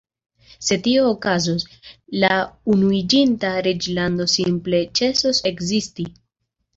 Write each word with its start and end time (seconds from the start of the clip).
Se 0.67 0.75
tio 0.85 1.01
okazos, 1.09 1.65
la 2.23 2.31
Unuiĝinta 2.75 3.51
Reĝlando 3.67 4.27
simple 4.37 4.79
ĉesos 5.01 5.43
ekzisti. 5.51 6.07